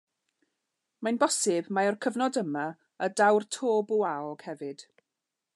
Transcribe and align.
Mae'n 1.07 1.19
bosib 1.23 1.69
mai 1.79 1.91
o'r 1.91 1.99
cyfnod 2.07 2.41
yma 2.43 2.65
y 3.09 3.13
daw'r 3.21 3.49
to 3.59 3.77
bwaog 3.93 4.51
hefyd. 4.51 4.87